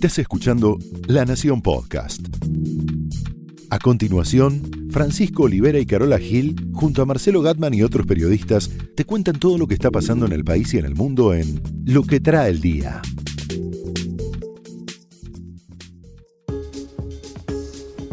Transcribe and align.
Estás 0.00 0.18
escuchando 0.20 0.78
La 1.08 1.26
Nación 1.26 1.60
Podcast. 1.60 2.26
A 3.68 3.78
continuación, 3.78 4.88
Francisco 4.90 5.42
Olivera 5.42 5.78
y 5.78 5.84
Carola 5.84 6.18
Gil, 6.18 6.56
junto 6.72 7.02
a 7.02 7.04
Marcelo 7.04 7.42
Gatman 7.42 7.74
y 7.74 7.82
otros 7.82 8.06
periodistas, 8.06 8.70
te 8.96 9.04
cuentan 9.04 9.38
todo 9.38 9.58
lo 9.58 9.66
que 9.66 9.74
está 9.74 9.90
pasando 9.90 10.24
en 10.24 10.32
el 10.32 10.42
país 10.42 10.72
y 10.72 10.78
en 10.78 10.86
el 10.86 10.94
mundo 10.94 11.34
en 11.34 11.60
Lo 11.84 12.04
que 12.04 12.18
trae 12.18 12.48
el 12.48 12.62
día. 12.62 13.02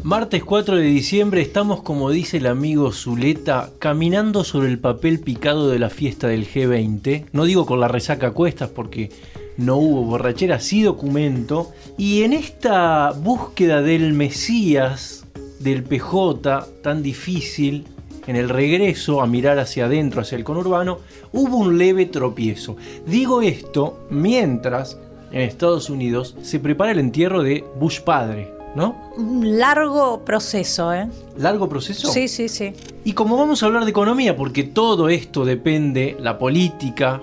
Martes 0.04 0.44
4 0.44 0.76
de 0.76 0.84
diciembre 0.84 1.42
estamos, 1.42 1.84
como 1.84 2.12
dice 2.12 2.38
el 2.38 2.48
amigo 2.48 2.92
Zuleta, 2.92 3.72
caminando 3.80 4.44
sobre 4.44 4.68
el 4.68 4.80
papel 4.80 5.22
picado 5.22 5.70
de 5.70 5.80
la 5.80 5.90
fiesta 5.90 6.28
del 6.28 6.46
G20. 6.46 7.28
No 7.32 7.46
digo 7.46 7.66
con 7.66 7.80
la 7.80 7.88
resaca 7.88 8.28
a 8.28 8.32
cuestas 8.32 8.70
porque 8.70 9.10
no 9.58 9.78
hubo 9.78 10.04
borrachera, 10.04 10.60
sí 10.60 10.84
documento. 10.84 11.72
Y 11.98 12.24
en 12.24 12.34
esta 12.34 13.12
búsqueda 13.12 13.82
del 13.82 14.14
Mesías, 14.14 15.26
del 15.60 15.84
PJ, 15.84 16.68
tan 16.82 17.04
difícil, 17.04 17.86
en 18.28 18.36
el 18.36 18.50
regreso 18.50 19.22
a 19.22 19.28
mirar 19.28 19.58
hacia 19.58 19.86
adentro, 19.86 20.22
hacia 20.22 20.38
el 20.38 20.44
conurbano, 20.44 21.00
hubo 21.32 21.58
un 21.58 21.78
leve 21.78 22.06
tropiezo. 22.06 22.76
Digo 23.06 23.42
esto 23.42 24.06
mientras 24.10 24.98
en 25.32 25.42
Estados 25.42 25.90
Unidos 25.90 26.36
se 26.42 26.60
prepara 26.60 26.92
el 26.92 27.00
entierro 27.00 27.42
de 27.42 27.64
Bush 27.80 28.02
padre. 28.02 28.58
¿no? 28.76 28.96
Un 29.18 29.58
largo 29.58 30.24
proceso, 30.24 30.94
¿eh? 30.94 31.08
¿Largo 31.38 31.68
proceso? 31.68 32.12
Sí, 32.12 32.28
sí, 32.28 32.48
sí. 32.48 32.74
Y 33.04 33.14
como 33.14 33.36
vamos 33.36 33.64
a 33.64 33.66
hablar 33.66 33.86
de 33.86 33.90
economía, 33.90 34.36
porque 34.36 34.64
todo 34.64 35.10
esto 35.10 35.46
depende, 35.46 36.16
la 36.20 36.38
política, 36.38 37.20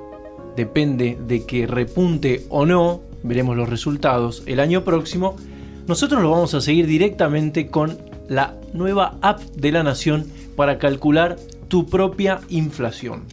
depende 0.56 1.18
de 1.26 1.44
que 1.44 1.66
repunte 1.66 2.46
o 2.48 2.66
no, 2.66 3.02
veremos 3.22 3.56
los 3.56 3.68
resultados 3.68 4.42
el 4.46 4.60
año 4.60 4.84
próximo, 4.84 5.36
nosotros 5.86 6.22
lo 6.22 6.30
vamos 6.30 6.54
a 6.54 6.60
seguir 6.60 6.86
directamente 6.86 7.68
con 7.68 7.98
la 8.28 8.54
nueva 8.72 9.18
app 9.20 9.40
de 9.40 9.72
la 9.72 9.82
Nación 9.82 10.26
para 10.56 10.78
calcular 10.78 11.36
tu 11.68 11.86
propia 11.86 12.40
inflación. 12.48 13.24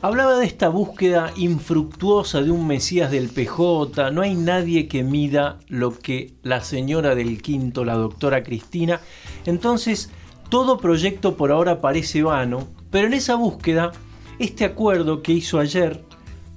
Hablaba 0.00 0.38
de 0.38 0.46
esta 0.46 0.68
búsqueda 0.68 1.32
infructuosa 1.36 2.40
de 2.40 2.52
un 2.52 2.68
Mesías 2.68 3.10
del 3.10 3.28
PJ, 3.28 4.12
no 4.12 4.22
hay 4.22 4.34
nadie 4.34 4.86
que 4.86 5.02
mida 5.02 5.58
lo 5.66 5.98
que 5.98 6.34
la 6.44 6.60
señora 6.60 7.16
del 7.16 7.42
quinto, 7.42 7.84
la 7.84 7.94
doctora 7.94 8.44
Cristina, 8.44 9.00
entonces 9.44 10.10
todo 10.48 10.78
proyecto 10.78 11.36
por 11.36 11.50
ahora 11.50 11.80
parece 11.80 12.22
vano, 12.22 12.68
pero 12.90 13.08
en 13.08 13.14
esa 13.14 13.34
búsqueda, 13.34 13.90
este 14.38 14.64
acuerdo 14.64 15.22
que 15.22 15.32
hizo 15.32 15.58
ayer 15.58 16.04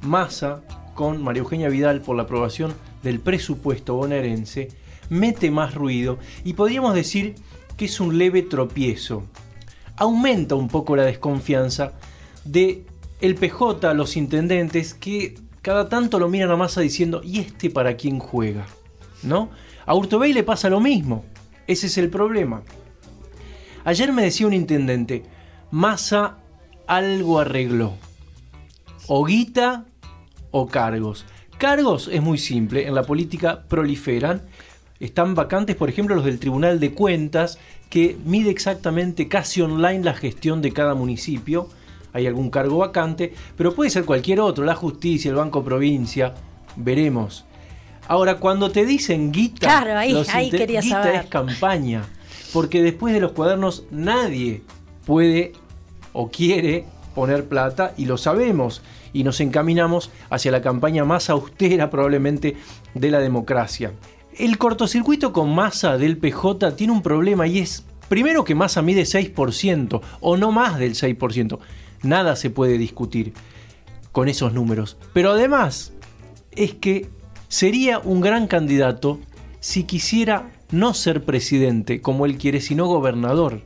Massa 0.01 0.61
con 0.93 1.23
María 1.23 1.41
Eugenia 1.41 1.69
Vidal 1.69 2.01
por 2.01 2.15
la 2.15 2.23
aprobación 2.23 2.73
del 3.01 3.19
presupuesto 3.19 3.95
bonaerense, 3.95 4.69
mete 5.09 5.49
más 5.51 5.73
ruido 5.73 6.19
y 6.43 6.53
podríamos 6.53 6.93
decir 6.93 7.35
que 7.77 7.85
es 7.85 7.99
un 7.99 8.17
leve 8.17 8.43
tropiezo. 8.43 9.23
Aumenta 9.95 10.55
un 10.55 10.67
poco 10.67 10.95
la 10.95 11.03
desconfianza 11.03 11.93
de 12.45 12.85
el 13.19 13.35
PJ, 13.35 13.93
los 13.93 14.17
intendentes, 14.17 14.93
que 14.93 15.35
cada 15.61 15.89
tanto 15.89 16.19
lo 16.19 16.29
miran 16.29 16.51
a 16.51 16.55
Massa 16.57 16.81
diciendo, 16.81 17.21
¿y 17.23 17.39
este 17.39 17.69
para 17.69 17.95
quién 17.95 18.19
juega? 18.19 18.65
¿No? 19.21 19.49
A 19.85 19.95
Urtubey 19.95 20.33
le 20.33 20.43
pasa 20.43 20.69
lo 20.69 20.79
mismo. 20.79 21.23
Ese 21.67 21.87
es 21.87 21.97
el 21.97 22.09
problema. 22.09 22.63
Ayer 23.83 24.11
me 24.11 24.23
decía 24.23 24.47
un 24.47 24.53
intendente, 24.53 25.23
Massa 25.69 26.40
algo 26.91 27.39
arregló. 27.39 27.93
O 29.07 29.25
guita 29.25 29.85
o 30.51 30.67
cargos. 30.67 31.25
Cargos 31.57 32.09
es 32.11 32.21
muy 32.21 32.37
simple, 32.37 32.87
en 32.87 32.95
la 32.95 33.03
política 33.03 33.63
proliferan. 33.67 34.41
Están 34.99 35.33
vacantes, 35.33 35.75
por 35.75 35.89
ejemplo, 35.89 36.15
los 36.15 36.25
del 36.25 36.39
Tribunal 36.39 36.79
de 36.79 36.93
Cuentas, 36.93 37.59
que 37.89 38.17
mide 38.25 38.49
exactamente 38.49 39.27
casi 39.27 39.61
online 39.61 40.03
la 40.03 40.13
gestión 40.13 40.61
de 40.61 40.73
cada 40.73 40.93
municipio 40.93 41.69
hay 42.13 42.27
algún 42.27 42.49
cargo 42.49 42.79
vacante, 42.79 43.33
pero 43.55 43.73
puede 43.73 43.89
ser 43.89 44.05
cualquier 44.05 44.41
otro, 44.41 44.65
la 44.65 44.75
justicia, 44.75 45.29
el 45.29 45.35
Banco 45.35 45.63
Provincia, 45.63 46.33
veremos. 46.75 47.45
Ahora, 48.07 48.35
cuando 48.37 48.71
te 48.71 48.85
dicen 48.85 49.31
guita, 49.31 49.67
claro, 49.67 49.97
ahí, 49.97 50.49
quería 50.49 50.81
guita 50.81 51.13
es 51.13 51.27
campaña, 51.27 52.03
porque 52.51 52.83
después 52.83 53.13
de 53.13 53.21
los 53.21 53.31
cuadernos 53.31 53.85
nadie 53.91 54.63
puede 55.05 55.53
o 56.13 56.29
quiere 56.29 56.85
poner 57.15 57.47
plata 57.47 57.93
y 57.97 58.05
lo 58.05 58.17
sabemos 58.17 58.81
y 59.13 59.23
nos 59.23 59.39
encaminamos 59.41 60.11
hacia 60.29 60.51
la 60.51 60.61
campaña 60.61 61.03
más 61.05 61.29
austera 61.29 61.89
probablemente 61.89 62.55
de 62.93 63.11
la 63.11 63.19
democracia. 63.19 63.91
El 64.37 64.57
cortocircuito 64.57 65.33
con 65.33 65.53
masa 65.53 65.97
del 65.97 66.17
PJ 66.17 66.71
tiene 66.75 66.93
un 66.93 67.01
problema 67.01 67.47
y 67.47 67.59
es 67.59 67.83
primero 68.07 68.43
que 68.43 68.55
masa 68.55 68.81
mide 68.81 69.03
6% 69.03 70.01
o 70.21 70.37
no 70.37 70.51
más 70.51 70.79
del 70.79 70.93
6%. 70.93 71.59
Nada 72.03 72.35
se 72.35 72.49
puede 72.49 72.77
discutir 72.77 73.33
con 74.11 74.27
esos 74.27 74.53
números. 74.53 74.97
Pero 75.13 75.31
además 75.31 75.93
es 76.51 76.73
que 76.73 77.09
sería 77.47 77.99
un 77.99 78.21
gran 78.21 78.47
candidato 78.47 79.19
si 79.59 79.83
quisiera 79.83 80.49
no 80.71 80.93
ser 80.93 81.23
presidente 81.23 82.01
como 82.01 82.25
él 82.25 82.37
quiere, 82.37 82.61
sino 82.61 82.87
gobernador. 82.87 83.61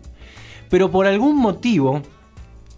Pero 0.70 0.92
por 0.92 1.06
algún 1.06 1.38
motivo, 1.38 2.02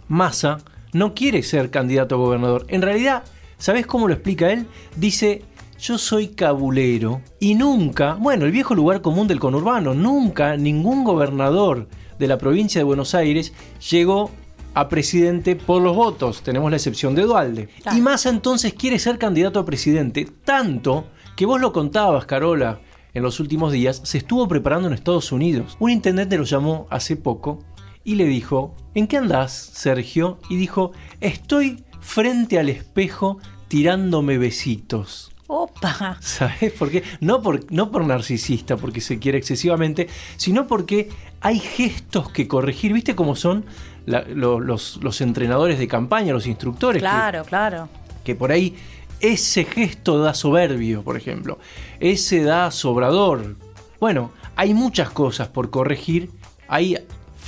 Massa 0.07 0.59
no 0.94 1.13
quiere 1.13 1.44
ser 1.44 1.69
candidato 1.69 2.16
a 2.16 2.18
gobernador. 2.18 2.66
En 2.69 2.81
realidad, 2.81 3.23
¿sabes 3.57 3.85
cómo 3.85 4.07
lo 4.07 4.13
explica 4.13 4.51
él? 4.51 4.68
Dice, 4.95 5.44
yo 5.79 5.97
soy 5.97 6.29
cabulero 6.29 7.22
y 7.40 7.56
nunca, 7.56 8.16
bueno, 8.16 8.45
el 8.45 8.51
viejo 8.51 8.73
lugar 8.73 9.01
común 9.01 9.28
del 9.28 9.40
conurbano, 9.40 9.94
nunca 9.94 10.57
ningún 10.57 11.03
gobernador 11.03 11.88
de 12.18 12.28
la 12.28 12.38
provincia 12.38 12.79
de 12.79 12.85
Buenos 12.85 13.13
Aires 13.13 13.53
llegó 13.90 14.31
a 14.73 14.90
presidente 14.90 15.56
por 15.56 15.81
los 15.81 15.95
votos. 15.95 16.41
Tenemos 16.41 16.72
la 16.72 16.78
excepción 16.78 17.16
de 17.16 17.24
Dualde. 17.24 17.69
Y 17.95 18.01
Massa 18.01 18.29
entonces 18.29 18.74
quiere 18.74 19.00
ser 19.00 19.18
candidato 19.18 19.59
a 19.59 19.66
presidente, 19.66 20.28
tanto 20.44 21.07
que 21.35 21.45
vos 21.45 21.62
lo 21.62 21.72
contabas, 21.74 22.25
Carola, 22.25 22.79
en 23.13 23.24
los 23.24 23.39
últimos 23.39 23.72
días, 23.72 24.01
se 24.03 24.19
estuvo 24.19 24.47
preparando 24.47 24.88
en 24.88 24.94
Estados 24.94 25.31
Unidos. 25.31 25.75
Un 25.79 25.89
intendente 25.89 26.38
lo 26.38 26.44
llamó 26.44 26.88
hace 26.89 27.16
poco 27.16 27.59
y 28.07 28.16
le 28.16 28.23
dijo, 28.23 28.73
¿en 28.94 29.06
qué 29.06 29.18
andás, 29.18 29.51
Sergio? 29.51 30.40
Y 30.50 30.56
dijo, 30.56 30.94
estoy 31.19 31.84
frente 32.00 32.57
al 32.57 32.69
espejo 32.69 33.38
tirándome 33.68 34.38
besitos. 34.38 35.34
Opa. 35.47 36.18
¿Sabes 36.22 36.72
por 36.72 36.90
qué? 36.90 37.03
No 37.19 37.41
por, 37.41 37.69
no 37.69 37.91
por 37.91 38.06
narcisista, 38.06 38.78
porque 38.78 39.01
se 39.01 39.19
quiere 39.19 39.38
excesivamente, 39.38 40.07
sino 40.38 40.68
porque 40.68 41.09
hay 41.41 41.59
gestos 41.59 42.31
que 42.31 42.47
corregir. 42.47 42.94
¿Viste 42.94 43.13
cómo 43.13 43.35
son 43.35 43.66
los, 44.06 45.22
entrenadores 45.22 45.78
de 45.78 45.89
campaña, 45.89 46.31
los 46.31 46.47
instructores. 46.47 47.01
Claro, 47.01 47.44
claro. 47.44 47.89
Que 48.24 48.35
por 48.35 48.53
ahí 48.53 48.74
ese 49.19 49.66
gesto 49.66 50.19
da 50.19 50.34
soberbio, 50.34 51.03
por 51.03 51.18
ejemplo. 51.18 51.59
Ese 52.00 52.41
da 52.41 52.72
sobrador. 52.72 53.57
Bueno, 54.00 54.31
hay 54.56 54.74
muchas 54.74 55.09
cosas 55.09 55.50
por 55.50 55.69
corregir. 55.72 56.31
Hay 56.69 56.97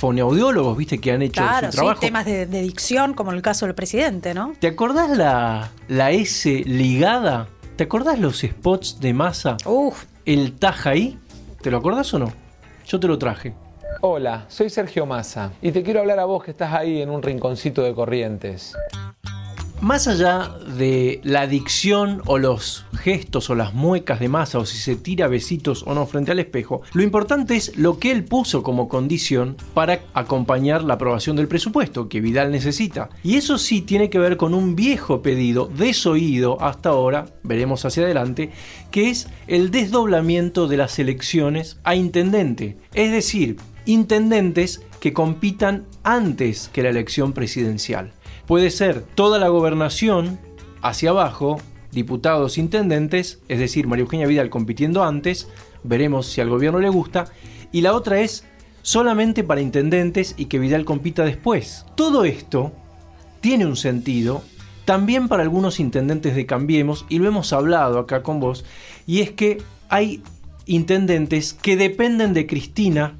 foneaudiólogos, 0.00 0.78
viste, 0.78 0.98
que 0.98 1.12
han 1.12 1.20
hecho 1.20 1.42
claro, 1.42 1.70
su 1.70 1.76
trabajo. 1.76 2.00
Sí, 2.00 2.06
temas 2.06 2.24
de, 2.24 2.46
dicción, 2.46 3.12
como 3.12 3.32
en 3.32 3.36
el 3.36 3.42
caso 3.42 3.66
del 3.66 3.74
presidente, 3.74 4.32
¿no? 4.32 4.54
¿Te 4.58 4.68
acordás 4.68 5.10
la, 5.16 5.70
la 5.88 6.10
S 6.10 6.48
ligada? 6.64 7.48
¿Te 7.76 7.84
acordás 7.84 8.18
los 8.18 8.40
spots 8.40 8.98
de 9.00 9.12
masa? 9.12 9.58
Uf. 9.66 10.04
El 10.24 10.54
taja 10.54 10.90
ahí. 10.90 11.18
¿Te 11.60 11.70
lo 11.70 11.76
acordás 11.76 12.12
o 12.14 12.18
no? 12.18 12.32
Yo 12.86 12.98
te 12.98 13.06
lo 13.08 13.18
traje. 13.18 13.52
Hola, 14.00 14.46
soy 14.48 14.70
Sergio 14.70 15.04
Massa 15.04 15.52
y 15.60 15.72
te 15.72 15.82
quiero 15.82 16.00
hablar 16.00 16.18
a 16.18 16.24
vos 16.24 16.42
que 16.42 16.52
estás 16.52 16.72
ahí 16.72 17.02
en 17.02 17.10
un 17.10 17.22
rinconcito 17.22 17.82
de 17.82 17.94
Corrientes. 17.94 18.74
Más 19.80 20.08
allá 20.08 20.50
de 20.76 21.22
la 21.24 21.46
dicción 21.46 22.20
o 22.26 22.36
los 22.36 22.84
gestos 22.98 23.48
o 23.48 23.54
las 23.54 23.72
muecas 23.72 24.20
de 24.20 24.28
masa 24.28 24.58
o 24.58 24.66
si 24.66 24.76
se 24.76 24.94
tira 24.94 25.26
besitos 25.26 25.84
o 25.86 25.94
no 25.94 26.04
frente 26.06 26.32
al 26.32 26.38
espejo, 26.38 26.82
lo 26.92 27.02
importante 27.02 27.56
es 27.56 27.78
lo 27.78 27.98
que 27.98 28.12
él 28.12 28.24
puso 28.24 28.62
como 28.62 28.90
condición 28.90 29.56
para 29.72 30.00
acompañar 30.12 30.84
la 30.84 30.94
aprobación 30.94 31.34
del 31.34 31.48
presupuesto 31.48 32.10
que 32.10 32.20
Vidal 32.20 32.50
necesita. 32.50 33.08
Y 33.22 33.36
eso 33.36 33.56
sí 33.56 33.80
tiene 33.80 34.10
que 34.10 34.18
ver 34.18 34.36
con 34.36 34.52
un 34.52 34.76
viejo 34.76 35.22
pedido 35.22 35.66
desoído 35.66 36.60
hasta 36.60 36.90
ahora, 36.90 37.24
veremos 37.42 37.86
hacia 37.86 38.02
adelante, 38.02 38.50
que 38.90 39.08
es 39.08 39.28
el 39.46 39.70
desdoblamiento 39.70 40.68
de 40.68 40.76
las 40.76 40.98
elecciones 40.98 41.78
a 41.84 41.94
intendente. 41.94 42.76
Es 42.92 43.10
decir, 43.12 43.56
intendentes 43.86 44.82
que 45.00 45.14
compitan 45.14 45.86
antes 46.04 46.68
que 46.70 46.82
la 46.82 46.90
elección 46.90 47.32
presidencial. 47.32 48.12
Puede 48.50 48.70
ser 48.70 49.02
toda 49.14 49.38
la 49.38 49.46
gobernación 49.46 50.40
hacia 50.82 51.10
abajo, 51.10 51.60
diputados, 51.92 52.58
intendentes, 52.58 53.38
es 53.46 53.60
decir, 53.60 53.86
María 53.86 54.02
Eugenia 54.02 54.26
Vidal 54.26 54.50
compitiendo 54.50 55.04
antes, 55.04 55.46
veremos 55.84 56.26
si 56.26 56.40
al 56.40 56.48
gobierno 56.48 56.80
le 56.80 56.88
gusta, 56.88 57.26
y 57.70 57.82
la 57.82 57.94
otra 57.94 58.18
es 58.18 58.44
solamente 58.82 59.44
para 59.44 59.60
intendentes 59.60 60.34
y 60.36 60.46
que 60.46 60.58
Vidal 60.58 60.84
compita 60.84 61.24
después. 61.24 61.86
Todo 61.94 62.24
esto 62.24 62.72
tiene 63.40 63.66
un 63.66 63.76
sentido 63.76 64.42
también 64.84 65.28
para 65.28 65.44
algunos 65.44 65.78
intendentes 65.78 66.34
de 66.34 66.44
Cambiemos, 66.44 67.06
y 67.08 67.20
lo 67.20 67.28
hemos 67.28 67.52
hablado 67.52 68.00
acá 68.00 68.24
con 68.24 68.40
vos, 68.40 68.64
y 69.06 69.20
es 69.20 69.30
que 69.30 69.62
hay 69.88 70.24
intendentes 70.66 71.54
que 71.54 71.76
dependen 71.76 72.34
de 72.34 72.48
Cristina 72.48 73.14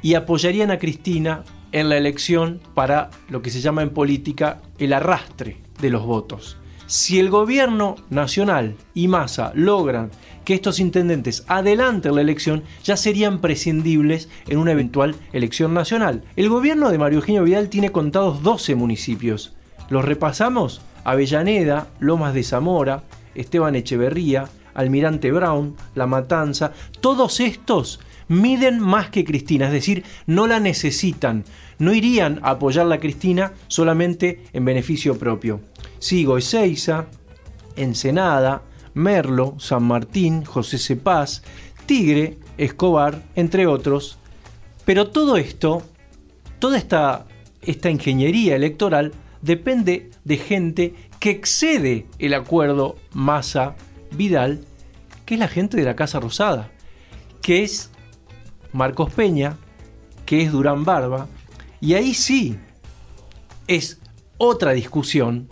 y 0.00 0.14
apoyarían 0.14 0.70
a 0.70 0.78
Cristina 0.78 1.42
en 1.72 1.88
la 1.88 1.96
elección 1.96 2.60
para 2.74 3.10
lo 3.28 3.42
que 3.42 3.50
se 3.50 3.60
llama 3.60 3.82
en 3.82 3.90
política 3.90 4.60
el 4.78 4.92
arrastre 4.92 5.58
de 5.80 5.90
los 5.90 6.04
votos. 6.04 6.56
Si 6.86 7.20
el 7.20 7.30
gobierno 7.30 7.94
nacional 8.10 8.74
y 8.94 9.06
Massa 9.06 9.52
logran 9.54 10.10
que 10.44 10.54
estos 10.54 10.80
intendentes 10.80 11.44
adelanten 11.46 12.16
la 12.16 12.20
elección, 12.20 12.64
ya 12.82 12.96
serían 12.96 13.40
prescindibles 13.40 14.28
en 14.48 14.58
una 14.58 14.72
eventual 14.72 15.14
elección 15.32 15.72
nacional. 15.72 16.24
El 16.34 16.48
gobierno 16.48 16.90
de 16.90 16.98
Mario 16.98 17.20
Eugenio 17.20 17.44
Vidal 17.44 17.68
tiene 17.68 17.92
contados 17.92 18.42
12 18.42 18.74
municipios. 18.74 19.54
¿Los 19.88 20.04
repasamos? 20.04 20.80
Avellaneda, 21.04 21.86
Lomas 22.00 22.34
de 22.34 22.42
Zamora, 22.42 23.04
Esteban 23.36 23.76
Echeverría, 23.76 24.48
Almirante 24.74 25.30
Brown, 25.30 25.76
La 25.94 26.06
Matanza, 26.06 26.72
todos 27.00 27.38
estos 27.38 28.00
miden 28.30 28.78
más 28.78 29.10
que 29.10 29.24
Cristina, 29.24 29.66
es 29.66 29.72
decir, 29.72 30.04
no 30.26 30.46
la 30.46 30.60
necesitan, 30.60 31.44
no 31.80 31.92
irían 31.92 32.38
a 32.44 32.50
apoyar 32.50 32.90
a 32.92 33.00
Cristina 33.00 33.52
solamente 33.66 34.44
en 34.52 34.64
beneficio 34.64 35.18
propio. 35.18 35.60
Sigo 35.98 36.38
Ezeiza, 36.38 37.06
Ensenada, 37.74 38.62
Merlo, 38.94 39.56
San 39.58 39.82
Martín, 39.82 40.44
José 40.44 40.78
Cepaz, 40.78 41.42
Tigre, 41.86 42.38
Escobar, 42.56 43.20
entre 43.34 43.66
otros. 43.66 44.18
Pero 44.84 45.10
todo 45.10 45.36
esto, 45.36 45.82
toda 46.60 46.78
esta, 46.78 47.26
esta 47.62 47.90
ingeniería 47.90 48.54
electoral 48.54 49.12
depende 49.42 50.10
de 50.22 50.36
gente 50.36 50.94
que 51.18 51.30
excede 51.30 52.06
el 52.20 52.34
acuerdo 52.34 52.96
Massa-Vidal, 53.12 54.64
que 55.26 55.34
es 55.34 55.40
la 55.40 55.48
gente 55.48 55.76
de 55.76 55.84
la 55.84 55.96
Casa 55.96 56.20
Rosada, 56.20 56.70
que 57.42 57.64
es 57.64 57.89
Marcos 58.72 59.12
Peña, 59.12 59.56
que 60.26 60.42
es 60.42 60.52
Durán 60.52 60.84
Barba, 60.84 61.26
y 61.80 61.94
ahí 61.94 62.14
sí 62.14 62.56
es 63.66 64.00
otra 64.38 64.72
discusión 64.72 65.48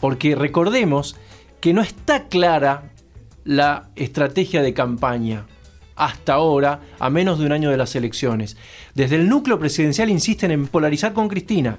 porque 0.00 0.34
recordemos 0.34 1.16
que 1.60 1.74
no 1.74 1.82
está 1.82 2.28
clara 2.28 2.90
la 3.44 3.90
estrategia 3.96 4.62
de 4.62 4.74
campaña 4.74 5.46
hasta 5.96 6.32
ahora, 6.32 6.80
a 6.98 7.10
menos 7.10 7.38
de 7.38 7.44
un 7.44 7.52
año 7.52 7.70
de 7.70 7.76
las 7.76 7.94
elecciones. 7.94 8.56
Desde 8.94 9.16
el 9.16 9.28
núcleo 9.28 9.58
presidencial 9.58 10.08
insisten 10.08 10.50
en 10.50 10.66
polarizar 10.66 11.12
con 11.12 11.28
Cristina. 11.28 11.76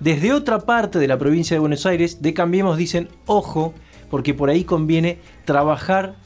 Desde 0.00 0.32
otra 0.32 0.60
parte 0.60 0.98
de 0.98 1.06
la 1.06 1.16
provincia 1.16 1.54
de 1.54 1.60
Buenos 1.60 1.86
Aires, 1.86 2.20
de 2.22 2.34
Cambiemos 2.34 2.76
dicen, 2.76 3.08
ojo, 3.26 3.72
porque 4.10 4.34
por 4.34 4.50
ahí 4.50 4.64
conviene 4.64 5.20
trabajar 5.44 6.16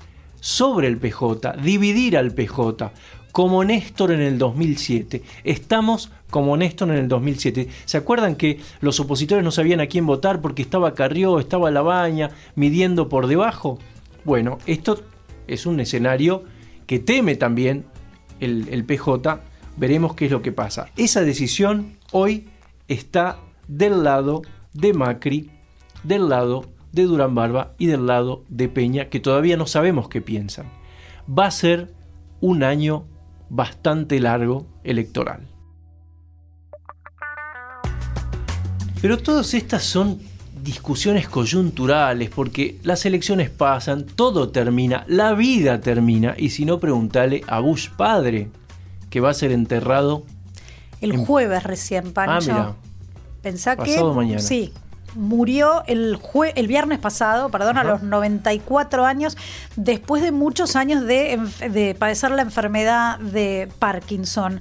sobre 0.41 0.89
el 0.89 0.97
PJ, 0.97 1.53
dividir 1.63 2.17
al 2.17 2.33
PJ, 2.33 2.91
como 3.37 3.63
Néstor 3.65 4.13
en 4.13 4.23
el 4.23 4.39
2007. 4.39 5.21
Estamos 5.45 6.11
como 6.31 6.57
Néstor 6.57 6.89
en 6.89 6.97
el 6.97 7.07
2007. 7.07 7.69
¿Se 7.85 7.99
acuerdan 7.99 8.35
que 8.35 8.61
los 8.81 8.99
opositores 8.99 9.45
no 9.45 9.51
sabían 9.51 9.81
a 9.81 9.89
quién 9.89 10.07
votar 10.07 10.41
porque 10.41 10.63
estaba 10.63 10.95
Carrió, 10.95 11.39
estaba 11.39 11.71
La 11.71 11.83
Baña, 11.83 12.31
midiendo 12.55 13.11
por 13.11 13.27
debajo? 13.27 13.79
Bueno, 14.25 14.57
esto 14.65 15.03
es 15.49 15.67
un 15.67 15.81
escenario 15.81 16.45
que 16.87 16.99
teme 16.99 17.37
también 17.37 17.85
el, 18.41 18.69
el 18.71 18.87
PJ. 18.87 19.43
Veremos 19.77 20.15
qué 20.15 20.25
es 20.25 20.31
lo 20.31 20.41
que 20.41 20.53
pasa. 20.53 20.89
Esa 20.97 21.21
decisión 21.21 21.99
hoy 22.13 22.49
está 22.89 23.37
del 23.69 24.03
lado 24.03 24.41
de 24.73 24.95
Macri, 24.95 25.51
del 26.05 26.31
lado 26.31 26.65
de 26.93 27.03
Durán 27.03 27.35
Barba 27.35 27.75
y 27.77 27.85
del 27.85 28.07
lado 28.07 28.45
de 28.49 28.71
Peña, 28.71 29.11
que 29.11 29.21
todavía 29.21 29.59
no 29.59 29.67
sabemos 29.67 30.09
qué 30.09 30.23
piensan. 30.23 30.71
Va 31.29 31.45
a 31.45 31.51
ser 31.51 31.93
un 32.41 32.63
año 32.63 33.05
bastante 33.49 34.21
largo 34.21 34.67
electoral. 34.85 35.41
Pero 39.01 39.19
todas 39.19 39.55
estas 39.55 39.85
son 39.85 40.19
discusiones 40.63 41.29
coyunturales 41.29 42.31
porque 42.31 42.79
las 42.83 43.07
elecciones 43.07 43.51
pasan, 43.51 44.05
todo 44.05 44.49
termina, 44.49 45.05
la 45.07 45.35
vida 45.35 45.81
termina 45.81 46.35
y 46.37 46.51
si 46.51 46.65
no 46.65 46.81
preguntale 46.81 47.43
a 47.47 47.61
Bush 47.61 47.89
padre 47.97 48.49
que 49.11 49.21
va 49.21 49.31
a 49.31 49.35
ser 49.35 49.53
enterrado 49.53 50.25
el 51.01 51.17
jueves 51.17 51.63
recién, 51.63 52.13
Pancho. 52.13 52.53
Ah, 52.53 52.55
mira. 52.55 52.75
Pensá 53.43 53.77
Pasado 53.77 54.11
que 54.11 54.17
mañana. 54.17 54.41
sí, 54.41 54.73
murió 55.17 55.83
el, 55.87 56.19
el 56.55 56.67
viernes 56.67 56.99
pasado, 56.99 57.49
perdón, 57.51 57.79
a 57.79 57.85
los 57.85 58.03
94 58.03 59.05
años, 59.05 59.37
después 59.77 60.23
de 60.23 60.33
muchos 60.33 60.77
años 60.77 61.05
de, 61.07 61.97
padecer 61.99 62.31
la 62.31 62.43
enfermedad 62.43 63.19
de 63.19 63.69
Parkinson. 63.79 64.61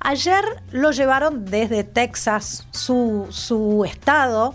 Ayer 0.00 0.44
lo 0.70 0.92
llevaron 0.92 1.44
desde 1.44 1.84
Texas, 1.84 2.66
su, 2.70 3.26
su 3.30 3.84
estado, 3.84 4.54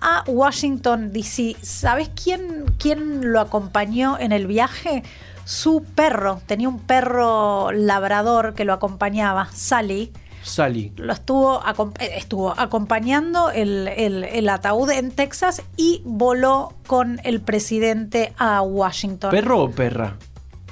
a 0.00 0.24
Washington, 0.26 1.12
D.C. 1.12 1.56
¿Sabes 1.62 2.10
quién, 2.10 2.64
quién 2.78 3.32
lo 3.32 3.40
acompañó 3.40 4.18
en 4.18 4.32
el 4.32 4.46
viaje? 4.46 5.02
Su 5.44 5.84
perro, 5.84 6.40
tenía 6.46 6.68
un 6.68 6.78
perro 6.78 7.72
labrador 7.72 8.54
que 8.54 8.64
lo 8.64 8.72
acompañaba, 8.72 9.48
Sally 9.52 10.12
Sally. 10.42 10.92
Lo 10.96 11.12
estuvo, 11.12 11.62
estuvo 11.98 12.58
acompañando 12.58 13.50
el, 13.50 14.48
ataúd 14.48 14.90
en 14.90 15.10
Texas 15.10 15.62
y 15.76 16.02
voló 16.04 16.74
con 16.86 17.20
el 17.24 17.40
presidente 17.40 18.32
a 18.38 18.62
Washington. 18.62 19.30
¿Perro 19.30 19.62
o 19.62 19.70
perra? 19.70 20.16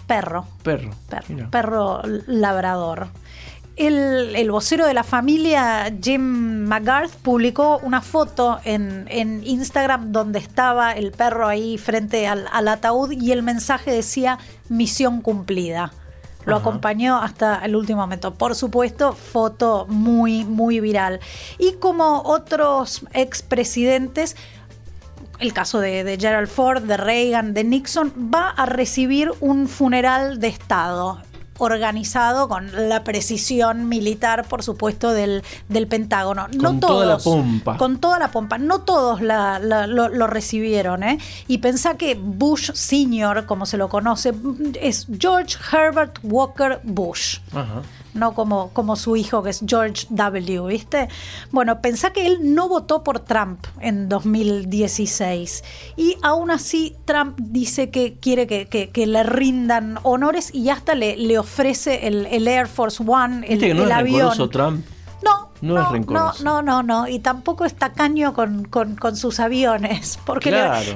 Perro. 0.07 0.47
Perro. 0.63 0.91
Perro, 1.09 1.51
perro 1.51 2.03
labrador. 2.27 3.09
El, 3.77 4.51
vocero 4.51 4.85
de 4.87 4.93
la 4.93 5.05
familia, 5.05 5.91
Jim 6.03 6.67
McGarth, 6.67 7.15
publicó 7.23 7.79
una 7.79 8.03
foto 8.03 8.61
en, 8.65 9.07
Instagram 9.45 10.13
donde 10.13 10.39
estaba 10.39 10.93
el 10.93 11.13
perro 11.13 11.47
ahí 11.47 11.79
frente 11.79 12.27
al, 12.27 12.47
al 12.53 12.69
ataúd 12.69 13.13
y 13.13 13.33
el 13.33 13.43
mensaje 13.43 13.91
decía 13.91 14.39
misión 14.69 15.23
cumplida. 15.23 15.93
Lo 16.51 16.57
acompañó 16.57 17.17
hasta 17.17 17.65
el 17.65 17.77
último 17.77 18.01
momento. 18.01 18.35
Por 18.35 18.55
supuesto, 18.55 19.13
foto 19.13 19.87
muy, 19.89 20.45
muy 20.45 20.81
viral. 20.81 21.21
Y 21.59 21.75
como 21.75 22.23
otros 22.23 23.03
expresidentes, 23.13 24.37
el 25.39 25.53
caso 25.53 25.81
de, 25.81 26.05
de, 26.05 26.19
Gerald 26.19 26.49
Ford, 26.49 26.83
de 26.83 26.97
Reagan, 26.97 27.55
de 27.55 27.65
Nixon, 27.65 28.13
va 28.35 28.51
a 28.51 28.67
recibir 28.67 29.33
un 29.41 29.69
funeral 29.69 30.41
de 30.41 30.49
Estado 30.49 31.23
organizado 31.61 32.49
con 32.49 32.89
la 32.89 33.05
precisión 33.05 33.89
militar, 33.89 34.47
por 34.47 34.63
supuesto, 34.63 35.13
del, 35.13 35.43
del 35.69 35.87
Pentágono. 35.87 36.47
Con 36.49 36.59
no 36.59 36.81
toda 36.81 37.07
la 37.07 37.19
pompa. 37.19 37.77
Con 37.77 37.99
toda 37.99 38.19
la 38.19 38.31
pompa. 38.31 38.59
No 38.59 38.81
todos 38.81 39.21
lo, 39.21 40.27
recibieron. 40.27 41.03
¿eh? 41.03 41.19
Y 41.49 41.59
pensá 41.59 41.97
que 41.97 42.15
Bush 42.15 42.73
Sr., 42.73 43.47
como 43.47 43.67
se 43.67 43.77
lo 43.77 43.89
conoce, 43.89 44.33
es 44.81 45.07
George 45.19 45.57
Herbert 45.73 46.19
Walker 46.23 46.81
Bush. 46.85 47.39
Ajá 47.53 47.83
no 48.15 48.35
como, 48.35 48.71
como 48.71 48.97
su 48.97 49.17
hijo 49.17 49.43
que 49.43 49.51
es 49.51 49.63
George 49.67 50.07
W., 50.11 50.67
¿viste? 50.67 51.09
Bueno, 51.51 51.81
pensá 51.81 52.13
que 52.13 52.27
él 52.27 52.55
no 52.55 52.69
votó 52.69 53.03
por 53.03 53.21
Trump 53.21 53.65
en 53.81 54.09
2016 54.09 55.65
y 55.97 56.17
aún 56.23 56.51
así 56.51 56.97
Trump 57.05 57.39
dice 57.39 57.91
que 57.91 58.15
quiere 58.15 58.47
que, 58.47 58.91
le 59.11 59.23
rindan 59.23 59.99
honores 60.03 60.55
y 60.55 60.69
hasta 60.69 60.95
le, 60.95 61.17
le 61.17 61.39
ofrece 61.39 61.50
el, 62.07 62.47
Air 62.49 62.69
Force 62.69 63.03
One, 63.07 63.47
el, 63.47 63.59
que 63.59 63.75
no 63.75 63.85
el 63.85 63.91
es 63.91 63.97
avión. 63.97 64.51
Trump? 64.51 64.85
No, 65.61 65.75
no, 65.75 65.81
no, 65.81 65.87
es 65.87 65.93
rencoroso. 65.93 66.45
No, 66.45 66.63
no, 66.63 66.83
no, 66.83 67.09
Y 67.09 67.19
tampoco 67.19 67.65
es 67.65 67.75
tacaño 67.75 68.35
con, 68.35 68.65
con, 68.65 69.17
sus 69.17 69.41
aviones, 69.41 70.19
porque 70.27 70.51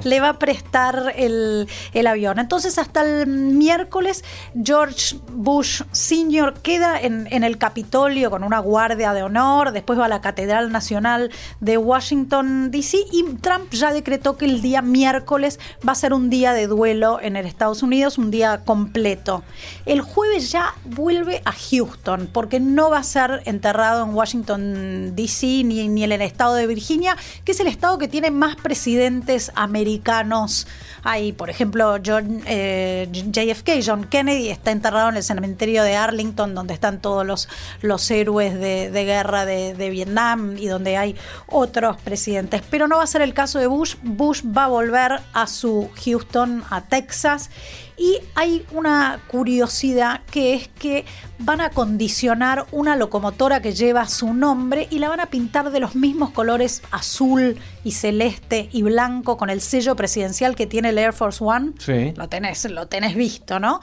le, 0.04 0.20
va 0.20 0.28
a 0.28 0.38
prestar 0.38 1.12
el, 1.16 1.68
avión. 2.06 2.38
Entonces, 2.38 2.78
hasta 2.78 3.02
el 3.02 3.26
miércoles, 3.26 4.24
George 4.62 5.16
Bush 5.32 5.82
Sr. 5.92 6.54
queda 6.62 7.00
en, 7.00 7.28
en, 7.30 7.44
el 7.44 7.58
Capitolio 7.58 8.30
con 8.30 8.44
una 8.44 8.58
guardia 8.58 9.12
de 9.12 9.22
honor, 9.22 9.72
después 9.72 9.98
va 9.98 10.06
a 10.06 10.08
la 10.08 10.20
Catedral 10.20 10.72
Nacional 10.72 11.30
de 11.60 11.78
Washington, 11.78 12.70
D.C. 12.70 12.98
y 13.12 13.24
Trump 13.36 13.70
ya 13.70 13.92
decretó 13.92 14.36
que 14.36 14.44
el 14.44 14.62
día 14.62 14.82
miércoles 14.82 15.58
va 15.86 15.92
a 15.92 15.96
ser 15.96 16.12
un 16.12 16.30
día 16.30 16.52
de 16.52 16.66
duelo 16.66 17.18
en 17.20 17.36
el 17.36 17.46
Estados 17.46 17.82
Unidos, 17.82 18.18
un 18.18 18.30
día 18.30 18.62
completo. 18.64 19.42
El 19.86 20.00
jueves 20.00 20.50
ya 20.50 20.74
vuelve 20.84 21.42
a 21.44 21.52
Houston, 21.52 22.28
porque 22.32 22.60
no 22.60 22.90
va 22.90 22.98
a 22.98 23.04
ser 23.04 23.42
enterrado 23.44 24.04
en 24.04 24.14
Washington 24.14 24.53
D.C., 24.58 25.64
ni, 25.64 25.88
ni 25.88 26.04
en 26.04 26.12
el 26.12 26.22
estado 26.22 26.54
de 26.54 26.66
Virginia, 26.66 27.16
que 27.44 27.52
es 27.52 27.60
el 27.60 27.66
estado 27.66 27.98
que 27.98 28.08
tiene 28.08 28.30
más 28.30 28.56
presidentes 28.56 29.52
americanos. 29.54 30.66
Hay, 31.02 31.32
por 31.32 31.50
ejemplo, 31.50 31.98
John, 32.04 32.42
eh, 32.46 33.08
JFK, 33.10 33.84
John 33.84 34.04
Kennedy, 34.04 34.48
está 34.48 34.70
enterrado 34.70 35.10
en 35.10 35.16
el 35.16 35.22
cementerio 35.22 35.82
de 35.82 35.96
Arlington, 35.96 36.54
donde 36.54 36.74
están 36.74 37.00
todos 37.00 37.26
los, 37.26 37.48
los 37.82 38.10
héroes 38.10 38.58
de, 38.58 38.90
guerra 39.04 39.44
de, 39.44 39.74
de 39.74 39.90
Vietnam 39.90 40.56
y 40.58 40.66
donde 40.66 40.96
hay 40.96 41.16
otros 41.46 41.98
presidentes. 41.98 42.62
Pero 42.70 42.88
no 42.88 42.96
va 42.96 43.02
a 43.02 43.06
ser 43.06 43.22
el 43.22 43.34
caso 43.34 43.58
de 43.58 43.66
Bush. 43.66 43.96
Bush 44.02 44.42
va 44.44 44.64
a 44.64 44.68
volver 44.68 45.20
a 45.32 45.46
su 45.46 45.90
Houston, 46.04 46.64
a 46.70 46.80
Texas 46.82 47.50
y 47.96 48.18
hay 48.34 48.66
una 48.72 49.20
curiosidad 49.28 50.22
que 50.30 50.54
es 50.54 50.68
que 50.68 51.04
van 51.38 51.60
a 51.60 51.70
condicionar 51.70 52.66
una 52.72 52.96
locomotora 52.96 53.60
que 53.60 53.72
lleva 53.72 54.08
su 54.08 54.34
nombre 54.34 54.88
y 54.90 54.98
la 54.98 55.08
van 55.08 55.20
a 55.20 55.26
pintar 55.26 55.70
de 55.70 55.80
los 55.80 55.94
mismos 55.94 56.30
colores 56.30 56.82
azul 56.90 57.58
y 57.82 57.92
celeste 57.92 58.68
y 58.72 58.82
blanco 58.82 59.36
con 59.36 59.50
el 59.50 59.60
sello 59.60 59.94
presidencial 59.96 60.56
que 60.56 60.66
tiene 60.66 60.90
el 60.90 60.98
Air 60.98 61.12
Force 61.12 61.42
One. 61.42 61.72
Sí. 61.78 62.12
Lo 62.16 62.28
tenés, 62.28 62.64
lo 62.70 62.86
tenés 62.86 63.14
visto, 63.14 63.60
¿no? 63.60 63.80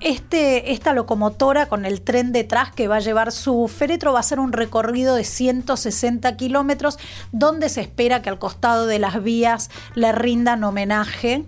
este, 0.00 0.72
esta 0.72 0.92
locomotora 0.92 1.66
con 1.66 1.84
el 1.84 2.02
tren 2.02 2.32
detrás 2.32 2.72
que 2.72 2.88
va 2.88 2.96
a 2.96 3.00
llevar 3.00 3.32
su 3.32 3.68
féretro 3.68 4.12
va 4.12 4.20
a 4.20 4.24
ser 4.24 4.40
un 4.40 4.52
recorrido 4.52 5.14
de 5.14 5.24
160 5.24 6.36
kilómetros 6.36 6.98
donde 7.32 7.68
se 7.68 7.80
espera 7.80 8.22
que 8.22 8.28
al 8.28 8.38
costado 8.38 8.86
de 8.86 8.98
las 8.98 9.22
vías 9.22 9.70
le 9.94 10.12
rindan 10.12 10.64
homenaje 10.64 11.44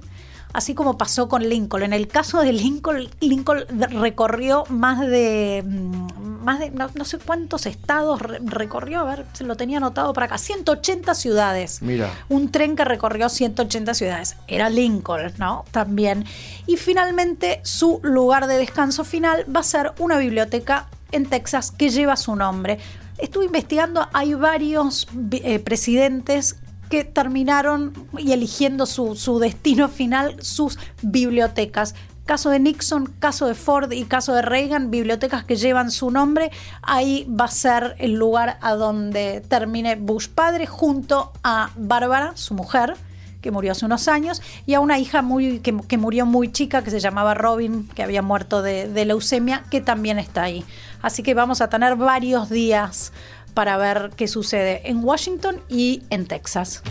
así 0.53 0.75
como 0.75 0.99
pasó 0.99 1.29
con 1.29 1.49
Lincoln. 1.49 1.83
En 1.83 1.93
el 1.93 2.09
caso 2.09 2.41
de 2.41 2.53
Lincoln, 2.53 3.09
Lincoln 3.21 3.65
recorrió 3.91 4.65
más 4.69 5.01
de, 5.01 5.65
mm, 5.67 6.45
más 6.45 6.59
de 6.59 6.71
no, 6.71 7.05
sé 7.05 7.19
cuántos 7.19 7.67
estados 7.67 8.21
recorrió, 8.21 9.01
a 9.01 9.05
ver, 9.05 9.27
se 9.33 9.45
lo 9.45 9.57
tenía 9.57 9.79
anotado 9.79 10.13
para 10.13 10.27
acá, 10.27 10.39
180 10.39 11.15
ciudades. 11.15 11.83
Mira. 11.83 12.11
Un 12.29 12.51
tren 12.51 12.77
que 12.77 12.85
recorrió 12.85 13.29
180 13.29 13.95
ciudades. 13.95 14.37
Era 14.49 14.71
Lincoln, 14.71 15.33
¿no? 15.39 15.65
También. 15.71 16.25
Y 16.67 16.77
finalmente 16.77 17.61
su 17.63 18.01
lugar 18.03 18.47
de 18.47 18.57
descanso 18.57 19.05
final 19.05 19.45
va 19.55 19.61
a 19.61 19.65
ser 19.65 19.93
una 19.99 20.19
biblioteca 20.19 20.89
en 21.13 21.27
Texas 21.27 21.71
que 21.71 21.91
lleva 21.91 22.17
su 22.17 22.37
nombre. 22.37 22.79
Estuve 23.19 23.45
investigando, 23.45 24.09
hay 24.13 24.35
varios 24.35 25.07
eh, 25.33 25.59
presidentes 25.59 26.57
que 26.91 27.05
terminaron 27.05 27.95
y 28.19 28.33
eligiendo 28.33 28.85
su, 28.85 29.39
destino 29.39 29.89
final, 29.89 30.37
sus 30.43 30.79
bibliotecas 31.01 31.95
caso 32.27 32.51
de 32.51 32.61
Nixon, 32.61 33.07
caso 33.19 33.47
de 33.49 33.55
Ford 33.55 33.91
y 33.91 34.05
caso 34.05 34.33
de 34.35 34.43
Reagan, 34.43 34.91
bibliotecas 34.93 35.43
que 35.43 35.57
llevan 35.57 35.91
su 35.91 36.13
nombre, 36.13 36.53
ahí 36.81 37.27
va 37.29 37.47
a 37.47 37.49
ser 37.49 37.97
el 37.99 38.13
lugar 38.13 38.57
a 38.61 38.75
donde 38.75 39.41
termine 39.41 39.97
Bush 39.97 40.29
padre, 40.29 40.67
junto 40.67 41.33
a 41.43 41.71
Bárbara, 41.77 42.33
su 42.37 42.55
mujer, 42.55 42.95
que 43.43 43.51
murió 43.51 43.73
hace 43.73 43.85
unos 43.85 44.07
años, 44.07 44.43
y 44.65 44.75
a 44.75 44.81
una 44.81 45.01
hija 45.01 45.23
muy, 45.23 45.59
que, 45.59 45.99
murió 45.99 46.25
muy 46.25 46.53
chica, 46.53 46.85
que 46.85 46.93
se 46.93 47.01
llamaba 47.01 47.35
Robin, 47.35 47.89
que 47.97 48.05
había 48.05 48.23
muerto 48.23 48.63
de 48.63 49.05
leucemia, 49.05 49.65
que 49.69 49.81
también 49.81 50.21
está 50.21 50.45
ahí. 50.45 50.65
Así 51.03 51.23
que 51.23 51.35
vamos 51.35 51.61
a 51.61 51.69
tener 51.69 51.97
varios 51.97 52.51
días 52.51 53.13
para 53.51 53.77
ver 53.77 54.11
qué 54.17 54.29
sucede 54.29 54.89
en 54.89 55.05
Washington 55.05 55.57
y 55.69 56.03
en 56.11 56.27
Texas. 56.27 56.83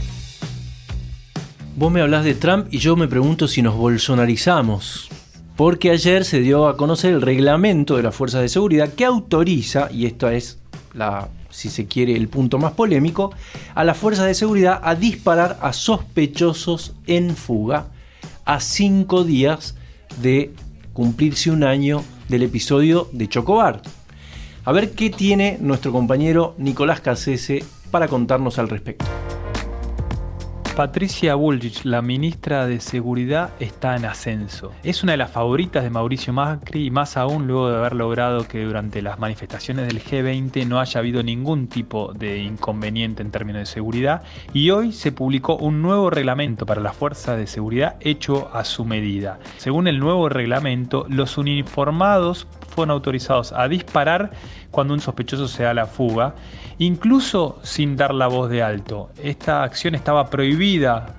Vos 1.75 1.91
me 1.91 2.01
hablas 2.01 2.25
de 2.25 2.35
Trump 2.35 2.67
y 2.71 2.79
yo 2.79 2.95
me 2.95 3.07
pregunto 3.07 3.47
si 3.47 3.61
nos 3.61 3.75
bolsonarizamos. 3.75 5.09
Porque 5.55 5.91
ayer 5.91 6.23
se 6.23 6.39
dio 6.39 6.67
a 6.67 6.77
conocer 6.77 7.13
el 7.13 7.21
reglamento 7.21 7.97
de 7.97 8.03
las 8.03 8.15
fuerzas 8.15 8.41
de 8.41 8.49
seguridad 8.49 8.93
que 8.93 9.05
autoriza, 9.05 9.89
y 9.91 10.05
esto 10.05 10.29
es 10.29 10.59
la, 10.93 11.29
si 11.49 11.69
se 11.69 11.85
quiere, 11.85 12.15
el 12.15 12.29
punto 12.29 12.57
más 12.59 12.73
polémico, 12.73 13.33
a 13.75 13.83
las 13.83 13.97
fuerzas 13.97 14.25
de 14.27 14.35
seguridad 14.35 14.79
a 14.83 14.95
disparar 14.95 15.57
a 15.61 15.73
sospechosos 15.73 16.93
en 17.07 17.35
fuga 17.35 17.87
a 18.45 18.59
cinco 18.59 19.23
días 19.23 19.75
de 20.21 20.53
cumplirse 20.93 21.51
un 21.51 21.63
año 21.63 22.03
del 22.29 22.43
episodio 22.43 23.09
de 23.11 23.27
Chocobar. 23.27 23.81
A 24.69 24.71
ver 24.71 24.91
qué 24.91 25.09
tiene 25.09 25.57
nuestro 25.59 25.91
compañero 25.91 26.53
Nicolás 26.59 27.01
Cassese 27.01 27.63
para 27.89 28.07
contarnos 28.07 28.59
al 28.59 28.69
respecto. 28.69 29.03
Patricia 30.79 31.35
Bullrich, 31.35 31.83
la 31.83 32.01
ministra 32.01 32.65
de 32.65 32.79
Seguridad, 32.79 33.49
está 33.59 33.97
en 33.97 34.05
ascenso. 34.05 34.71
Es 34.81 35.03
una 35.03 35.11
de 35.11 35.17
las 35.17 35.29
favoritas 35.29 35.83
de 35.83 35.89
Mauricio 35.89 36.31
Macri 36.31 36.85
y 36.85 36.89
más 36.89 37.17
aún 37.17 37.47
luego 37.47 37.69
de 37.69 37.75
haber 37.75 37.95
logrado 37.95 38.47
que 38.47 38.63
durante 38.63 39.01
las 39.01 39.19
manifestaciones 39.19 39.87
del 39.87 40.01
G20 40.01 40.65
no 40.65 40.79
haya 40.79 41.01
habido 41.01 41.21
ningún 41.21 41.67
tipo 41.67 42.13
de 42.13 42.37
inconveniente 42.37 43.21
en 43.21 43.29
términos 43.29 43.59
de 43.59 43.65
seguridad 43.65 44.23
y 44.53 44.69
hoy 44.69 44.93
se 44.93 45.11
publicó 45.11 45.57
un 45.57 45.81
nuevo 45.81 46.09
reglamento 46.09 46.65
para 46.65 46.79
las 46.79 46.95
fuerzas 46.95 47.37
de 47.37 47.47
seguridad 47.47 47.97
hecho 47.99 48.49
a 48.53 48.63
su 48.63 48.85
medida. 48.85 49.37
Según 49.57 49.89
el 49.89 49.99
nuevo 49.99 50.29
reglamento, 50.29 51.05
los 51.09 51.37
uniformados 51.37 52.47
fueron 52.69 52.91
autorizados 52.91 53.51
a 53.51 53.67
disparar 53.67 54.31
cuando 54.71 54.93
un 54.93 55.01
sospechoso 55.01 55.49
se 55.49 55.63
da 55.63 55.73
la 55.73 55.87
fuga, 55.87 56.35
incluso 56.77 57.59
sin 57.63 57.97
dar 57.97 58.13
la 58.13 58.27
voz 58.27 58.49
de 58.49 58.61
alto. 58.61 59.09
Esta 59.21 59.63
acción 59.63 59.95
estaba 59.95 60.29
prohibida 60.29 60.68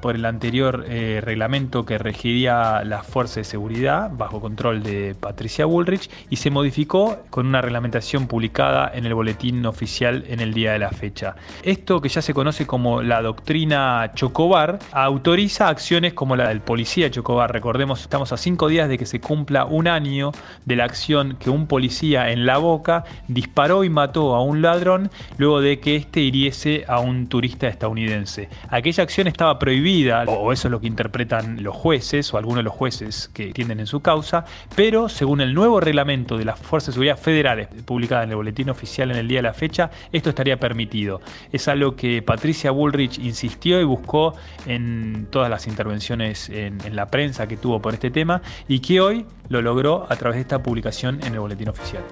por 0.00 0.14
el 0.14 0.26
anterior 0.26 0.85
eh, 0.88 1.21
reglamento 1.25 1.85
que 1.85 1.99
regiría 1.99 2.85
las 2.85 3.04
fuerzas 3.04 3.37
de 3.37 3.45
seguridad 3.45 4.09
bajo 4.12 4.40
control 4.40 4.85
de 4.85 5.16
Patricia 5.19 5.64
Bullrich 5.64 6.09
y 6.30 6.37
se 6.37 6.50
modificó 6.50 7.25
con 7.30 7.49
una 7.49 7.61
reglamentación 7.61 8.28
publicada 8.28 8.92
en 8.95 9.07
el 9.07 9.14
boletín 9.14 9.66
oficial 9.66 10.23
en 10.28 10.38
el 10.38 10.54
día 10.54 10.73
de 10.73 10.78
la 10.78 10.90
fecha. 10.90 11.35
Esto 11.64 12.00
que 12.00 12.09
ya 12.09 12.23
se 12.23 12.33
conoce 12.33 12.64
como 12.64 13.02
la 13.02 13.23
doctrina 13.23 14.12
Chocobar 14.14 14.78
autoriza 14.92 15.69
acciones 15.69 16.14
como 16.14 16.37
la 16.37 16.49
del 16.49 16.61
policía 16.61 17.11
Chocobar. 17.11 17.52
Recordemos, 17.52 18.02
estamos 18.02 18.33
a 18.33 18.37
cinco 18.37 18.69
días 18.69 18.88
de 18.88 18.99
que 18.99 19.07
se 19.07 19.21
cumpla 19.21 19.64
un 19.64 19.88
año 19.88 20.30
de 20.64 20.76
la 20.76 20.85
acción 20.85 21.37
que 21.40 21.50
un 21.50 21.66
policía 21.66 22.30
en 22.30 22.47
la 22.47 22.59
boca 22.59 23.02
disparó 23.26 23.83
y 23.83 23.90
mató 23.90 24.37
a 24.37 24.45
un 24.45 24.62
ladrón 24.62 25.11
luego 25.38 25.61
de 25.61 25.80
que 25.80 25.97
éste 25.97 26.21
hiriese 26.21 26.85
a 26.87 27.00
un 27.00 27.26
turista 27.26 27.66
estadounidense. 27.66 28.49
Aquella 28.69 29.02
acción 29.02 29.26
estaba 29.40 29.59
prohibida, 29.59 30.25
o 30.25 30.52
eso 30.52 30.68
es 30.68 30.70
lo 30.70 30.82
que 30.82 30.87
interpretan 30.87 31.62
los 31.62 31.75
jueces 31.75 32.35
o 32.35 32.37
algunos 32.37 32.59
de 32.59 32.62
los 32.64 32.75
jueces 32.75 33.30
que 33.32 33.54
tienden 33.54 33.80
en 33.80 33.87
su 33.87 34.00
causa, 34.00 34.44
pero 34.76 35.09
según 35.09 35.40
el 35.40 35.54
nuevo 35.54 35.80
reglamento 35.80 36.37
de 36.37 36.44
las 36.44 36.61
Fuerzas 36.61 36.88
de 36.88 36.92
Seguridad 36.92 37.16
Federales, 37.16 37.68
publicado 37.87 38.23
en 38.23 38.28
el 38.28 38.37
boletín 38.37 38.68
oficial 38.68 39.11
en 39.11 39.16
el 39.16 39.28
día 39.28 39.38
de 39.38 39.44
la 39.44 39.54
fecha, 39.54 39.90
esto 40.12 40.28
estaría 40.28 40.61
permitido. 40.61 41.23
Es 41.52 41.68
algo 41.68 41.97
que 41.97 42.20
Patricia 42.20 42.70
Bullrich 42.70 43.18
insistió 43.18 43.80
y 43.80 43.85
buscó 43.85 44.35
en 44.66 45.26
todas 45.30 45.49
las 45.49 45.66
intervenciones 45.66 46.50
en, 46.50 46.76
en 46.85 46.94
la 46.94 47.06
prensa 47.06 47.49
que 47.49 47.56
tuvo 47.56 47.80
por 47.80 47.94
este 47.94 48.11
tema 48.11 48.42
y 48.68 48.80
que 48.80 49.00
hoy 49.00 49.25
lo 49.49 49.62
logró 49.62 50.06
a 50.11 50.16
través 50.16 50.37
de 50.37 50.42
esta 50.42 50.62
publicación 50.62 51.18
en 51.25 51.32
el 51.32 51.40
boletín 51.40 51.70
oficial. 51.70 52.02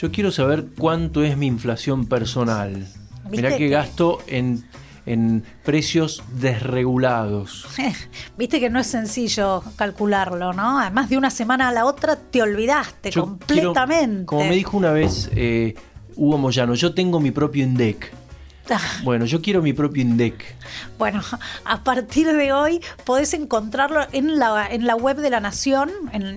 Yo 0.00 0.12
quiero 0.12 0.30
saber 0.30 0.66
cuánto 0.78 1.24
es 1.24 1.36
mi 1.36 1.48
inflación 1.48 2.06
personal. 2.06 2.86
Mirá 3.28 3.56
que 3.56 3.68
gasto 3.68 4.20
en, 4.28 4.64
en 5.06 5.42
precios 5.64 6.22
desregulados. 6.38 7.66
Viste 8.38 8.60
que 8.60 8.70
no 8.70 8.78
es 8.78 8.86
sencillo 8.86 9.60
calcularlo, 9.74 10.52
¿no? 10.52 10.78
Además 10.78 11.10
de 11.10 11.18
una 11.18 11.30
semana 11.30 11.70
a 11.70 11.72
la 11.72 11.84
otra 11.84 12.14
te 12.14 12.40
olvidaste 12.40 13.10
completamente. 13.10 14.26
como 14.26 14.44
me 14.44 14.54
dijo 14.54 14.76
una 14.76 14.92
vez 14.92 15.30
eh, 15.34 15.74
Hugo 16.14 16.38
Moyano, 16.38 16.74
yo 16.74 16.94
tengo 16.94 17.18
mi 17.18 17.32
propio 17.32 17.64
INDEC. 17.64 18.12
Bueno, 19.02 19.24
yo 19.24 19.40
quiero 19.40 19.62
mi 19.62 19.72
propio 19.72 20.02
INDEC. 20.02 20.56
Bueno, 20.98 21.22
a 21.64 21.84
partir 21.84 22.32
de 22.32 22.52
hoy 22.52 22.80
podés 23.04 23.34
encontrarlo 23.34 24.06
en 24.12 24.38
la, 24.38 24.66
en 24.70 24.86
la 24.86 24.96
web 24.96 25.16
de 25.16 25.30
la 25.30 25.40
Nación 25.40 25.90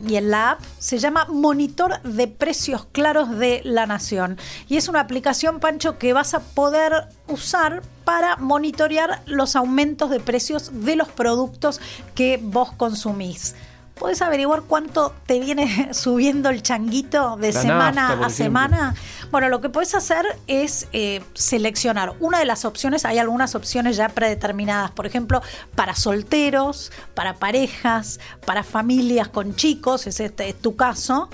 y 0.07 0.15
en 0.15 0.29
la 0.29 0.51
app. 0.51 0.61
Se 0.79 0.97
llama 0.97 1.25
Monitor 1.29 2.01
de 2.03 2.27
Precios 2.27 2.85
Claros 2.91 3.37
de 3.37 3.61
la 3.63 3.85
Nación. 3.85 4.37
Y 4.69 4.77
es 4.77 4.87
una 4.87 5.01
aplicación, 5.01 5.59
Pancho, 5.59 5.97
que 5.97 6.13
vas 6.13 6.33
a 6.33 6.39
poder 6.39 7.07
usar 7.27 7.81
para 8.05 8.35
monitorear 8.37 9.21
los 9.25 9.55
aumentos 9.55 10.09
de 10.09 10.19
precios 10.19 10.71
de 10.85 10.95
los 10.95 11.07
productos 11.07 11.79
que 12.15 12.39
vos 12.41 12.71
consumís. 12.71 13.55
¿Puedes 14.01 14.23
averiguar 14.23 14.63
cuánto 14.63 15.13
te 15.27 15.39
viene 15.39 15.89
subiendo 15.93 16.49
el 16.49 16.63
changuito 16.63 17.37
de 17.37 17.53
semana 17.53 18.25
a 18.25 18.31
semana? 18.31 18.95
Bueno, 19.29 19.47
lo 19.47 19.61
que 19.61 19.69
puedes 19.69 19.93
hacer 19.93 20.25
es 20.47 20.87
eh, 20.91 21.21
seleccionar 21.35 22.15
una 22.19 22.39
de 22.39 22.45
las 22.45 22.65
opciones. 22.65 23.05
Hay 23.05 23.19
algunas 23.19 23.53
opciones 23.53 23.97
ya 23.97 24.09
predeterminadas, 24.09 24.89
por 24.89 25.05
ejemplo, 25.05 25.43
para 25.75 25.93
solteros, 25.93 26.91
para 27.13 27.35
parejas, 27.35 28.19
para 28.43 28.63
familias 28.63 29.27
con 29.27 29.55
chicos, 29.55 30.07
ese 30.07 30.33
es 30.35 30.59
tu 30.59 30.75
caso 30.75 31.29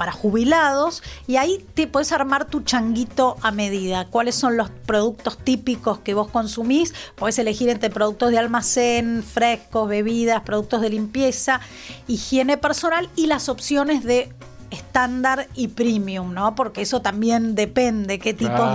para 0.00 0.12
jubilados 0.12 1.02
y 1.26 1.36
ahí 1.36 1.62
te 1.74 1.86
puedes 1.86 2.10
armar 2.10 2.46
tu 2.46 2.62
changuito 2.62 3.36
a 3.42 3.50
medida. 3.50 4.06
¿Cuáles 4.06 4.34
son 4.34 4.56
los 4.56 4.70
productos 4.70 5.36
típicos 5.36 5.98
que 5.98 6.14
vos 6.14 6.30
consumís? 6.30 6.94
Puedes 7.16 7.38
elegir 7.38 7.68
entre 7.68 7.90
productos 7.90 8.30
de 8.30 8.38
almacén, 8.38 9.22
frescos, 9.22 9.90
bebidas, 9.90 10.40
productos 10.40 10.80
de 10.80 10.88
limpieza, 10.88 11.60
higiene 12.08 12.56
personal 12.56 13.10
y 13.14 13.26
las 13.26 13.50
opciones 13.50 14.02
de 14.02 14.32
estándar 14.70 15.48
y 15.54 15.68
premium, 15.68 16.32
¿no? 16.32 16.54
Porque 16.54 16.82
eso 16.82 17.02
también 17.02 17.54
depende 17.54 18.18
qué 18.18 18.34
tipos 18.34 18.74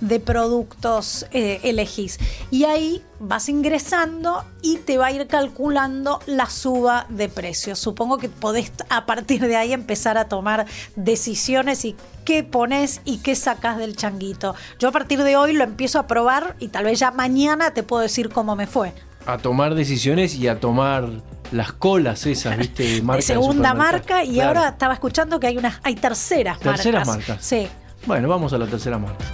de, 0.00 0.20
productos 0.20 1.26
eh, 1.30 1.60
elegís. 1.62 2.18
Y 2.50 2.64
ahí 2.64 3.02
vas 3.20 3.48
ingresando 3.48 4.44
y 4.62 4.76
te 4.78 4.98
va 4.98 5.06
a 5.06 5.12
ir 5.12 5.26
calculando 5.26 6.20
la 6.26 6.46
suba 6.46 7.06
de 7.08 7.28
precios. 7.28 7.78
Supongo 7.78 8.18
que 8.18 8.28
podés 8.28 8.72
a 8.88 9.06
partir 9.06 9.46
de 9.46 9.56
ahí 9.56 9.72
empezar 9.72 10.18
a 10.18 10.28
tomar 10.28 10.66
decisiones 10.96 11.84
y 11.84 11.96
qué 12.24 12.42
pones 12.42 13.00
y 13.04 13.18
qué 13.18 13.34
sacas 13.34 13.78
del 13.78 13.96
changuito. 13.96 14.54
Yo 14.78 14.88
a 14.88 14.92
partir 14.92 15.22
de 15.22 15.36
hoy 15.36 15.52
lo 15.52 15.64
empiezo 15.64 15.98
a 15.98 16.06
probar 16.06 16.56
y 16.58 16.68
tal 16.68 16.84
vez 16.84 16.98
ya 16.98 17.10
mañana 17.10 17.72
te 17.72 17.82
puedo 17.82 18.02
decir 18.02 18.28
cómo 18.30 18.56
me 18.56 18.66
fue. 18.66 18.92
A 19.26 19.38
tomar 19.38 19.74
decisiones 19.74 20.36
y 20.36 20.48
a 20.48 20.60
tomar 20.60 21.08
las 21.52 21.72
colas 21.72 22.26
esas, 22.26 22.56
¿viste? 22.58 23.00
de 23.00 23.22
segunda 23.22 23.74
marca 23.74 24.24
y 24.24 24.40
ahora 24.40 24.68
estaba 24.68 24.94
escuchando 24.94 25.40
que 25.40 25.48
hay 25.48 25.58
unas 25.58 25.80
hay 25.82 25.94
terceras, 25.94 26.58
terceras 26.58 27.06
marcas. 27.06 27.44
Sí. 27.44 27.68
Bueno, 28.06 28.28
vamos 28.28 28.52
a 28.52 28.58
la 28.58 28.66
tercera 28.66 28.98
marca. 28.98 29.24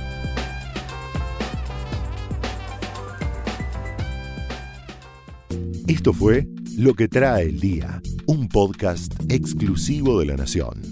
Esto 5.87 6.13
fue 6.13 6.47
Lo 6.79 6.95
que 6.95 7.07
trae 7.07 7.45
el 7.45 7.61
día, 7.61 8.01
un 8.27 8.49
podcast 8.49 9.13
exclusivo 9.29 10.19
de 10.21 10.27
La 10.27 10.37
Nación. 10.37 10.92